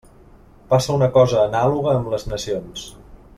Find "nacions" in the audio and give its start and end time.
2.33-2.89